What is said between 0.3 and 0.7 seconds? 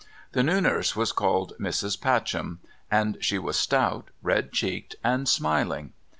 The new